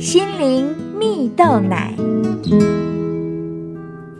[0.00, 1.92] 心灵蜜豆奶。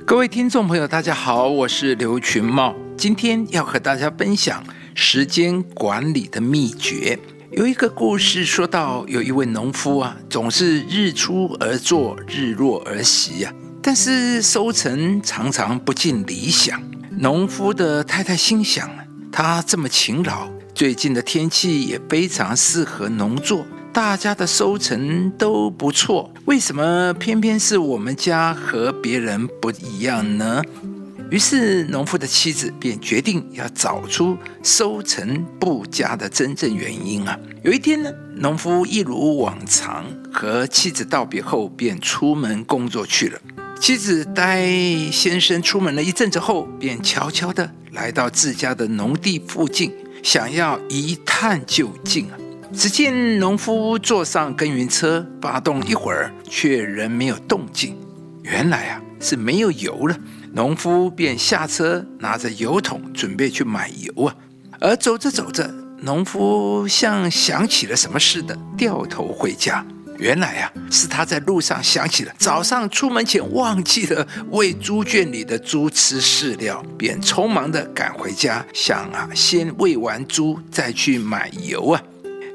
[0.05, 4.63] 各位听众朋友，大家好，我是刘群茂，今天要和大家分享
[4.95, 7.19] 时间管理的秘诀。
[7.53, 13.53] 有一个故事说到，有一位农夫啊，总是日出而作，日落而息啊，
[13.83, 16.79] 但是收成常常不尽理想。
[17.11, 18.87] 农夫的太太心想，
[19.33, 20.47] 他这么勤劳。
[20.75, 30.63] 最近的天气也非常适合农作，大家的收成都不错，为什么偏偏是我们家和别人不一样呢？
[31.29, 37.39] 于是农夫的妻子便决定要找出收成不佳的真正原因啊。
[37.63, 43.41] 有一天呢，农夫一如往常和妻子道别后，便出门工作去了。
[43.81, 44.67] 妻子待
[45.11, 49.93] 先生出门了一阵子后，便悄悄地来到自家的农地附近。
[50.23, 52.37] 想要一探究竟啊！
[52.73, 57.97] 只见农夫坐上耕耘车，发动一会儿，却仍没有动静。
[58.43, 60.17] 原来啊，是没有油了。
[60.53, 64.35] 农夫便下车，拿着油桶，准备去买油啊。
[64.81, 65.69] 而走着走着，
[65.99, 69.85] 农夫像想起了什么似的，掉头回家。
[70.17, 82.03] 原来啊，是他在路上想起了早上出门前忘记了喂猪圈里的猪吃饲料，便匆忙地赶回家，想啊，先喂完猪再去买油啊。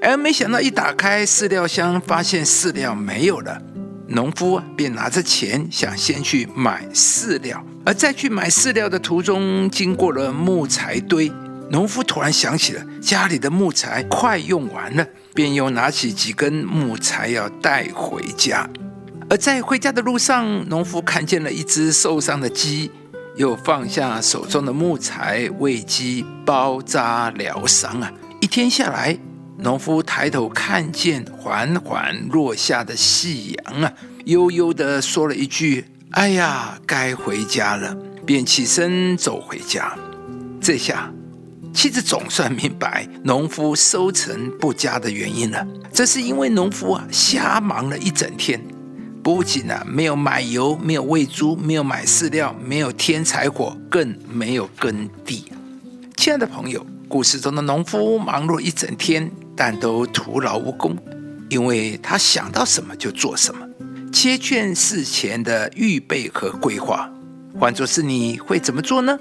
[0.06, 3.60] 而没想到一打开饲料箱，发现饲料没有了。
[4.08, 11.32] 农夫，便拿着钱想先去买饲料，而在去买饲料的途中，经过了木材堆。
[11.72, 15.04] 农夫突然想起了家里的木材快用完了，
[15.34, 18.70] 便又拿起几根木材要带回家。
[19.28, 22.92] 而在回家的路上，农夫看见了一只受伤的鸡，
[23.38, 28.12] 又放下手中的木材为鸡包扎疗伤啊。
[28.40, 29.18] 一天下来，
[29.58, 33.94] 农夫抬头看见缓缓落下的夕阳啊，
[34.26, 39.94] 悠悠地说了一句：“哎呀，该回家了。”便起身走回家。
[40.60, 41.12] 这下。
[41.74, 45.68] 妻子总算明白农夫收成不佳的原因了。
[45.92, 48.60] 这是因为农夫啊瞎忙了一整天，
[49.22, 55.52] 不仅啊没有买油，没有喂猪，没有买饲料，没有添柴火，更没有耕地。
[56.16, 60.96] 亲爱的朋友，故事中的农夫忙碌一整天，但都徒劳无功，
[61.50, 63.68] 因为他想到什么就做什么，
[64.12, 67.10] 缺欠事前的预备和规划。
[67.58, 69.18] 换作是你会怎么做呢？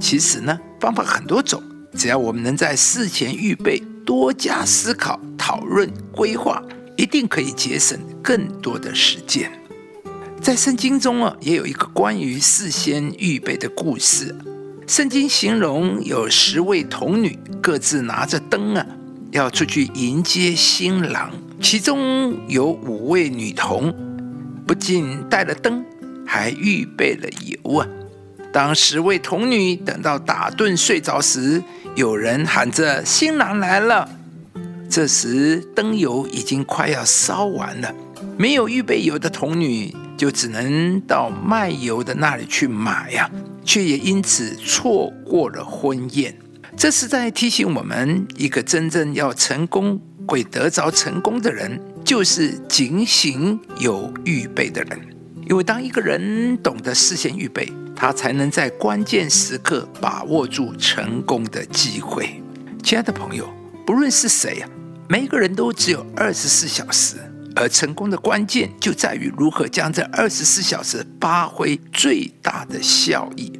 [0.00, 1.62] 其实呢，方法很多种，
[1.96, 6.60] 只要我们能在事前预备、多加思考、讨论、规划，
[6.96, 9.50] 一定可以节省更多的时间。
[10.42, 14.34] 在圣经中啊，也有一个关于事先预备的故事。
[14.86, 18.86] 圣经形容有十位童女，各自拿着灯啊，
[19.34, 21.28] 要出去迎接新郎。
[21.60, 23.92] 其中有五位女童，
[24.64, 25.84] 不仅带了灯，
[26.24, 27.86] 还预备了油啊。
[28.52, 31.60] 当十位童女等到打盹睡着时，
[31.96, 34.08] 有人喊着“新郎来了”。
[34.88, 37.92] 这时灯油已经快要烧完了，
[38.38, 43.28] 没有预备油的童女就只能到卖油的那里去买呀，
[43.64, 46.36] 却也因此错过了婚宴。
[46.76, 55.00] 这是在提醒我们，一个真正要成功、会得着成功的人，就是警醒有预备的人。
[55.48, 62.42] 因为当一个人懂得事先预备，他才能在关键时刻把握住成功的机会。
[62.82, 63.48] 亲爱的朋友，
[63.86, 64.68] 不论是谁呀，
[65.08, 67.16] 每个人都只有二十四小时，
[67.54, 73.50] 而成功的关键就在于如何将这二十四小时发挥最大的效益。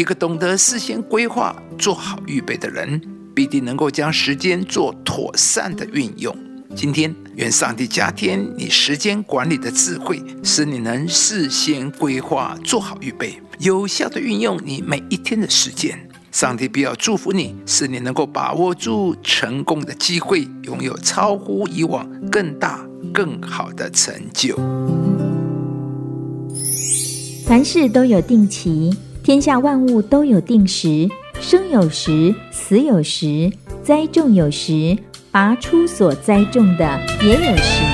[0.00, 2.98] 一个懂得事先规划、做好预备的人，
[3.34, 6.34] 必定能够将时间做妥善的运用。
[6.74, 13.38] 今天，愿上帝加添你时间管理的智慧，使你能事先规划、做好预备。
[13.58, 24.56] 有效地运用你每一天的时间，上帝必要祝福你，使你能够把握住成功的机会，拥有超乎以往更大、更好的成就。
[27.46, 28.96] 凡事都有定期，
[29.30, 31.08] 天下万物都有定时，
[31.40, 33.48] 生有时，死有时，
[33.80, 34.98] 栽种有时，
[35.30, 37.89] 拔出所栽种的也有时。